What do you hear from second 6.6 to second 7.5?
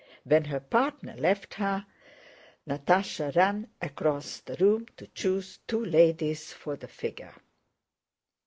the figure.